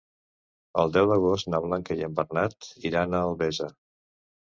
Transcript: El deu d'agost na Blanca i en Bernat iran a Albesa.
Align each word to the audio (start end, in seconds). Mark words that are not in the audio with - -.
El 0.83 0.93
deu 0.95 1.09
d'agost 1.11 1.51
na 1.55 1.61
Blanca 1.67 1.99
i 2.01 2.09
en 2.09 2.19
Bernat 2.23 2.73
iran 2.93 3.15
a 3.15 3.25
Albesa. 3.31 3.73